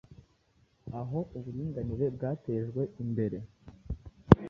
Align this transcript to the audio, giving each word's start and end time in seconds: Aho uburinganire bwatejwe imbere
Aho 0.99 1.19
uburinganire 1.37 2.05
bwatejwe 2.15 2.81
imbere 3.03 3.37